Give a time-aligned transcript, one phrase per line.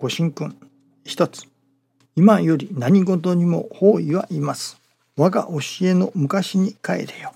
[0.00, 0.56] ご神君。
[1.04, 1.42] 一つ。
[2.14, 4.80] 今より何事にも方位はいます。
[5.16, 7.32] 我が教えの昔に帰れよ。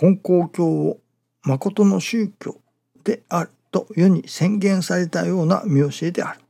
[0.00, 1.00] 根高教を
[1.42, 2.60] 誠の宗教
[3.02, 6.40] であると世に宣言されたような見教えである。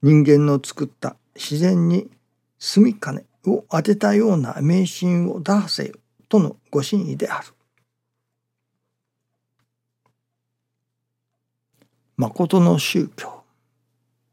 [0.00, 2.10] 人間の作った自然に
[2.58, 5.92] 住み金を当てたような迷信を打破せよ
[6.30, 7.48] とのご真意である。
[12.20, 13.44] 誠の宗教。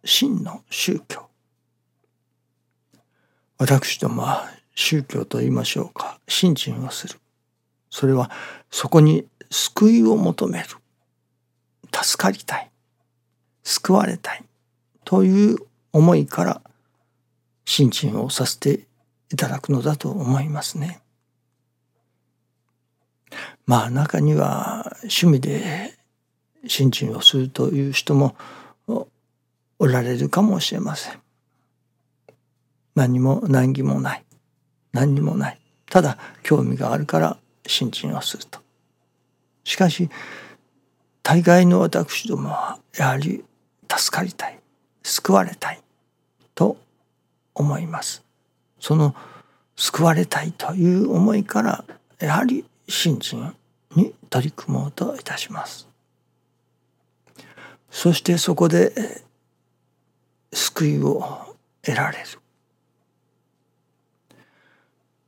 [0.03, 1.29] 真の宗教。
[3.57, 6.19] 私どもは宗教と言いましょうか。
[6.27, 7.17] 信心をする。
[7.89, 8.29] それは
[8.69, 10.65] そこに救いを求める。
[11.93, 12.69] 助かりたい。
[13.63, 14.43] 救われたい。
[15.05, 15.57] という
[15.93, 16.61] 思いから
[17.63, 18.81] 信心をさせて
[19.31, 20.99] いただくのだと思いますね。
[23.65, 25.96] まあ中には趣味で
[26.65, 28.35] 信心をするという人も
[29.79, 31.19] おられるかもしれません。
[32.95, 34.25] 何も難儀もない
[34.91, 35.59] 何にもない
[35.89, 37.37] ただ興味があるから
[37.67, 38.59] 信心をすると。
[39.63, 40.09] しかし
[41.21, 43.43] 大概の私どもはやはり
[43.91, 44.59] 助かりたい
[45.03, 45.81] 救われたい
[46.55, 46.77] と
[47.53, 48.23] 思います。
[48.79, 49.15] その
[49.75, 51.85] 救われたいという思いから
[52.19, 53.53] やはり信心
[53.95, 55.86] に取り組もうといたします。
[57.89, 58.93] そしてそこで
[60.53, 62.25] 救いを得られる。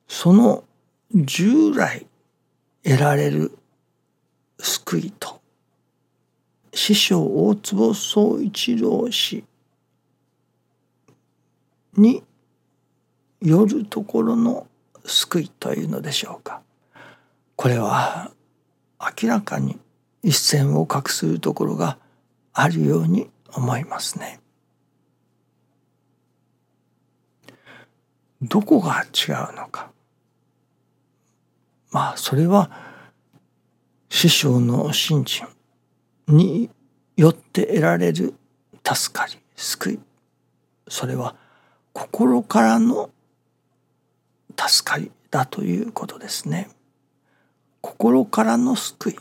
[0.08, 0.64] その
[1.14, 2.06] 従来
[2.84, 3.58] 得られる
[4.60, 5.40] 救いと
[6.74, 9.44] 師匠大坪宗一郎氏
[11.96, 12.24] に
[13.42, 14.68] よるところの
[15.06, 16.62] 救いというのでしょうか
[17.56, 18.32] これは
[19.22, 19.80] 明らかに
[20.24, 21.98] 一線を画するところが
[22.60, 24.42] あるように思いますね。
[28.42, 29.92] どこが違うのか
[31.92, 32.70] まあそれは
[34.10, 35.48] 師匠の信心
[36.28, 36.70] に
[37.16, 38.34] よって得られる
[38.86, 40.00] 助かり救い
[40.90, 41.36] それは
[41.94, 43.10] 心からの
[44.58, 46.70] 助かりだということですね。
[47.80, 49.16] 心からの救い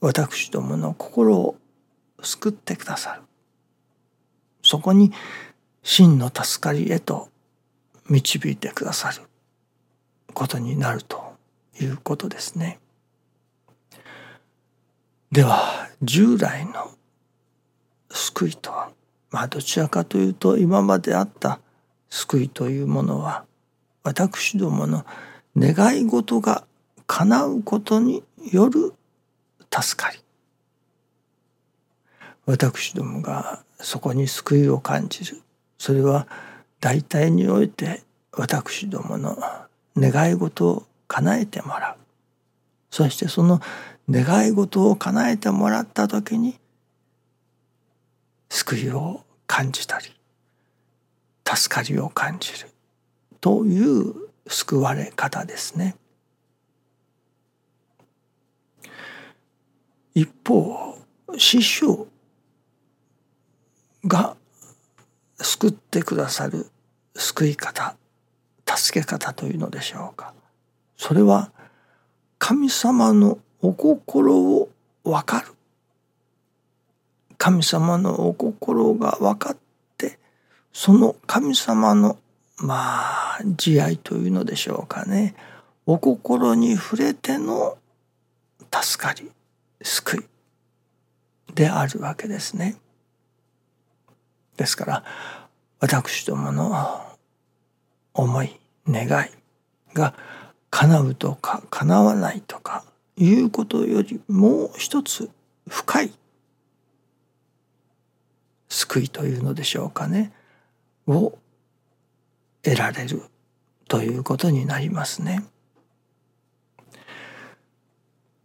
[0.00, 1.56] 私どもの心を
[2.22, 3.22] 救ってくださる。
[4.62, 5.12] そこに
[5.82, 7.28] 真の助かりへと
[8.08, 9.22] 導いてくださる。
[10.34, 11.34] ことになると
[11.80, 12.78] いうことですね。
[15.32, 16.90] では従来の
[18.10, 18.90] 救いとは
[19.30, 21.60] まあどちらかというと今まであった
[22.08, 23.44] 救いというものは
[24.02, 25.04] 私どもの
[25.56, 26.64] 願い事が
[27.06, 28.94] 叶うことによる
[29.70, 30.18] 助かり。
[32.48, 35.42] 私どもがそこに救いを感じる
[35.76, 36.26] それは
[36.80, 39.36] 大体において私どもの
[39.98, 41.96] 願い事を叶えてもらう
[42.90, 43.60] そしてその
[44.08, 46.58] 願い事を叶えてもらった時に
[48.48, 50.06] 救いを感じたり
[51.44, 52.70] 助かりを感じる
[53.42, 54.14] という
[54.46, 55.96] 救われ方ですね。
[60.14, 60.96] 一方
[61.36, 62.08] 師匠
[64.08, 64.36] が
[65.40, 66.66] 救ってくださる
[67.14, 67.96] 救い方
[68.76, 70.34] 助け方というのでしょうか。
[70.96, 71.50] それは
[72.38, 74.68] 神様のお心を
[75.04, 75.54] 分かる。
[77.38, 79.56] 神様のお心が分かっ
[79.96, 80.18] て
[80.72, 82.18] その神様の
[82.58, 85.34] まあ慈愛というのでしょうかね。
[85.86, 87.78] お心に触れての
[88.70, 89.30] 助かり
[89.80, 92.76] 救いであるわけですね。
[94.58, 95.04] ですから
[95.80, 97.06] 私どもの
[98.12, 99.30] 思い願い
[99.94, 100.14] が
[100.70, 102.84] 叶うとか叶わないとか
[103.16, 105.30] いうことよりもう一つ
[105.68, 106.12] 深い
[108.68, 110.32] 救いというのでしょうかね
[111.06, 111.38] を
[112.62, 113.22] 得られる
[113.86, 115.42] ということになりますね。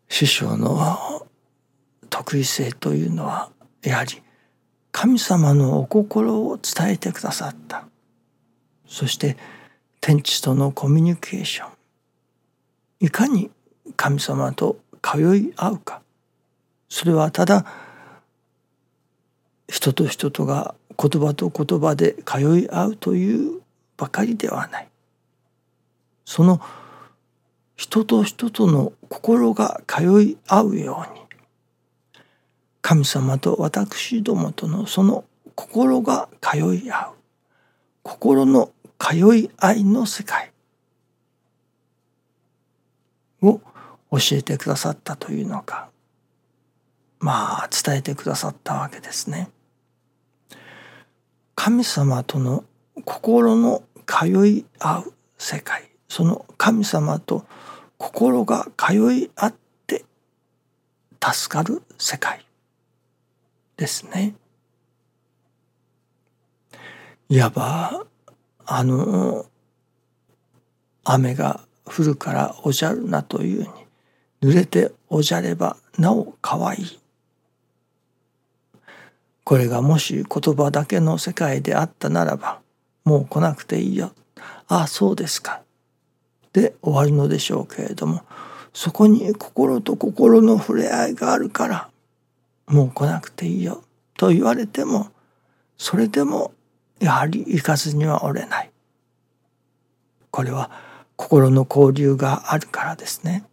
[0.07, 1.27] 師匠の
[2.09, 3.49] 得意性というのは
[3.81, 4.22] やはり
[4.93, 7.85] 神様のお心を伝えてくださった。
[8.87, 9.35] そして
[9.99, 11.71] 天地とのコミュニケーション。
[13.01, 13.49] いかに
[13.97, 16.01] 神様と通い合うか。
[16.87, 17.65] それはただ
[19.67, 23.61] 人と人とが言葉と言葉で通い合うという
[23.97, 24.87] ばかりではない。
[26.23, 26.61] その
[27.75, 31.22] 人と人との心が通い合うように。
[32.83, 35.23] 神様と私どもとのその
[35.55, 37.13] 心が通い合う。
[38.03, 40.51] 心の通い合いの世界。
[43.41, 43.61] を
[44.11, 45.89] 教えてくださったというのか。
[47.19, 49.49] まあ伝えてくださったわけですね。
[51.55, 52.65] 神様との
[53.05, 55.89] 心の通い合う世界。
[56.09, 57.45] その神様と
[57.97, 59.55] 心が通い合っ
[59.87, 60.03] て
[61.21, 62.45] 助かる世界。
[63.77, 64.35] ですね。
[67.29, 68.05] いわば
[68.65, 69.45] あの
[71.03, 73.67] 雨が降るからおじゃるなというに
[74.41, 76.81] 濡れておじゃればなおかわい。
[76.81, 76.99] い
[79.43, 82.61] これがもし言葉だけの世界であったならば
[83.03, 84.13] もう来なくていいよ。
[84.67, 85.61] ああそうですか。
[86.53, 88.21] で終わるのでしょうけれども
[88.73, 91.89] そこに心と心の触れ合いがあるから
[92.67, 93.83] もう来なくていいよ
[94.17, 95.09] と言われても
[95.77, 96.53] それでも
[96.99, 98.71] やはり行かずにはおれない。
[100.31, 100.71] これは
[101.15, 103.43] 心の交流があるからですね。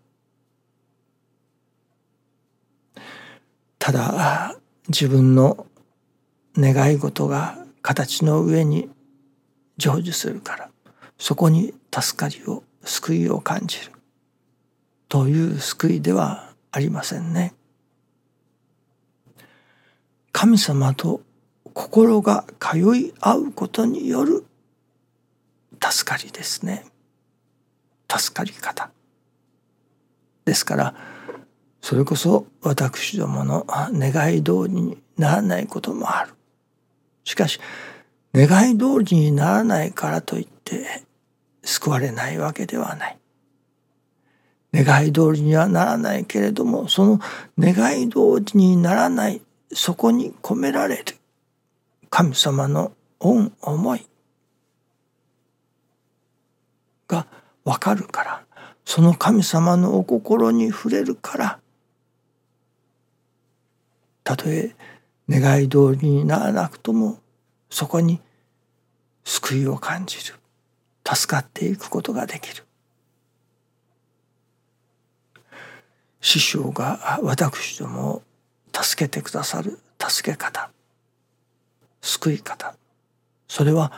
[3.79, 4.57] ただ
[4.89, 5.67] 自分の
[6.57, 8.89] 願い事が形の上に
[9.79, 10.71] 成就するから
[11.19, 13.93] そこに助かりを救いを感じる。
[15.09, 17.53] という救いではありませんね。
[20.33, 21.23] 神様と
[21.75, 24.45] 心が通い合うことによる
[25.83, 26.85] 助かりですね。
[28.11, 28.91] 助かり方。
[30.45, 30.95] ですから
[31.81, 36.35] それこそ私どもの願い通りにならないこともある。
[37.25, 37.61] しかし
[38.35, 41.03] 願い通りにならないからといって
[41.63, 43.19] 救われないわけではない。
[44.73, 47.21] 願い通りにはならないけれどもその
[47.59, 48.19] 願い通
[48.55, 49.41] りにならない
[49.73, 51.17] そこに込められる。
[52.11, 54.07] 神様の恩思い。
[57.07, 57.27] が
[57.65, 58.45] わかるから。
[58.85, 61.61] その神様のお心に触れるから。
[64.25, 64.75] たとえ
[65.29, 67.19] 願い通りにならなくとも
[67.69, 68.21] そこに
[69.25, 70.35] 救いを感じる。
[71.07, 72.65] 助かっていくことができる。
[76.21, 78.23] 師匠が私ども
[78.73, 80.71] 助けてくださる助け方
[82.01, 82.75] 救い方
[83.49, 83.93] それは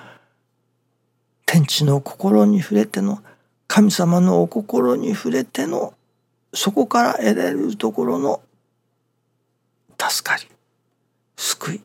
[1.46, 3.22] 天地の心に触れての
[3.68, 5.94] 神様のお心に触れての
[6.54, 8.42] そこから得られるところの
[9.98, 10.42] 助かり
[11.36, 11.80] 救い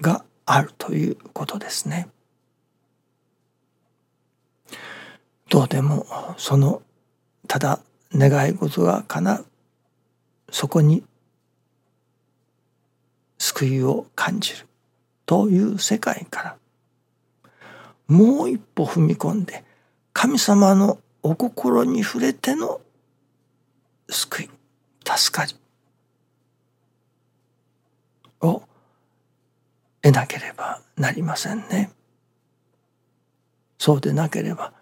[0.00, 2.08] があるということですね。
[5.48, 6.06] どうでも
[6.36, 6.82] その
[7.46, 7.80] ただ
[8.14, 9.46] 願い事が叶う
[10.50, 11.02] そこに
[13.38, 14.66] 救いを感じる
[15.26, 16.56] という世界から
[18.08, 19.64] もう一歩踏み込んで
[20.12, 22.80] 神様のお心に触れての
[24.08, 24.50] 救い
[25.04, 25.54] 助かり
[28.42, 28.62] を
[30.02, 31.90] 得なければなりませんね。
[33.78, 34.72] そうでなければ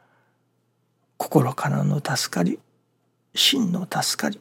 [1.17, 2.59] 心からの助かり
[3.35, 4.41] 真の助かり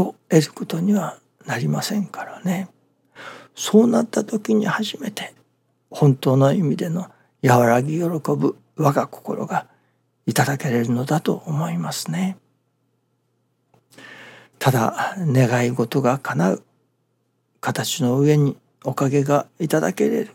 [0.00, 2.68] を得ることにはなりませんからね。
[3.54, 5.34] そうなった時に初めて
[5.90, 7.08] 本当の意味での
[7.42, 9.66] 和らぎ喜ぶ我が心が
[10.26, 12.36] いただけれるのだと思いますね。
[14.58, 16.62] ただ願い事が叶う
[17.60, 20.34] 形の上におかげがいただけれる。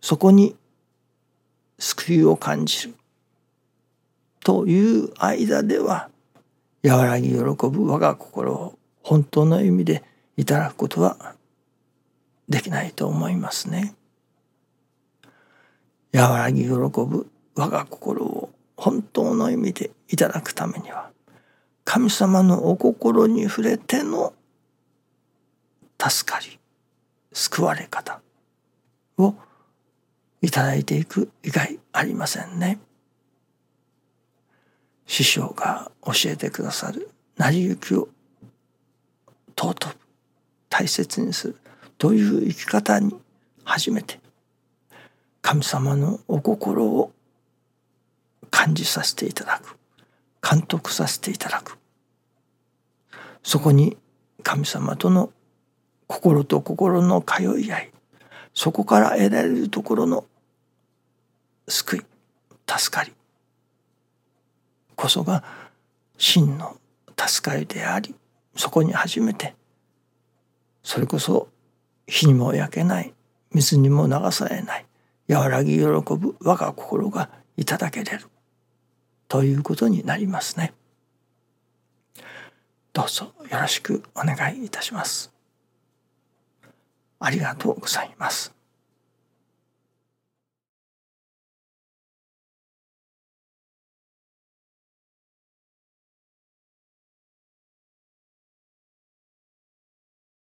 [0.00, 0.56] そこに
[1.78, 2.94] 救いを感じる。
[4.40, 6.08] という間では
[6.88, 10.04] 和らぎ喜ぶ我が心を本当の意味で
[10.36, 11.34] いただくことは
[12.48, 13.94] できないと思いますね。
[16.14, 21.10] 和らぎ喜ぶ我が心を本当の意味でいただくためには
[21.84, 24.32] 神様のお心に触れての
[26.00, 26.58] 助かり
[27.32, 28.20] 救われ方
[29.18, 29.34] を
[30.40, 32.78] いただいていく以外ありませんね。
[35.06, 38.08] 師匠が教えてくださる成り行きを
[39.56, 39.96] 尊く
[40.68, 41.56] 大切にする。
[41.98, 43.14] という生き方に
[43.64, 44.20] 初めて
[45.40, 47.12] 神様のお心を
[48.50, 49.76] 感じさせていただく。
[50.42, 51.78] 監督させていただく。
[53.42, 53.96] そこに
[54.42, 55.30] 神様との
[56.06, 57.90] 心と心の通い合い。
[58.54, 60.24] そこから得られるところの
[61.68, 62.02] 救い。
[62.66, 63.12] 助かり。
[64.96, 65.44] こそが
[66.18, 66.76] 真の
[67.16, 68.14] 助かりであり
[68.56, 69.54] そこに初めて
[70.82, 71.48] それこそ
[72.06, 73.12] 火にも焼けない
[73.52, 74.86] 水にも流されない
[75.28, 78.26] 和らぎ喜ぶ我が心がいただけれる
[79.28, 80.72] ということになりますね。
[82.92, 85.32] どうぞよろしくお願いいたします。
[87.18, 88.55] ありがとうございます。